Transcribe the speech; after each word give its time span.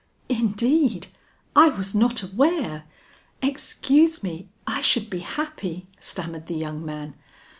"Indeed 0.29 1.09
I 1.55 1.69
was 1.69 1.93
not 1.93 2.23
aware 2.23 2.85
excuse 3.39 4.23
me, 4.23 4.49
I 4.65 4.81
should 4.81 5.11
be 5.11 5.19
happy," 5.19 5.85
stammered 5.99 6.47
the 6.47 6.55
young 6.57 6.83
man. 6.83 7.13